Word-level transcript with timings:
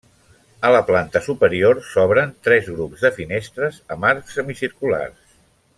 A 0.69 0.69
la 0.75 0.79
planta 0.87 1.21
superior 1.25 1.83
s'obren 1.91 2.33
tres 2.49 2.71
grups 2.79 3.07
de 3.09 3.15
finestres 3.19 3.79
amb 3.97 4.09
arcs 4.13 4.35
semicirculars. 4.41 5.37